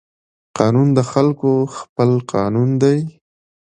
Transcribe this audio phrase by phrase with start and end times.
[0.57, 2.97] قانون د خلقو خپل قانون دى.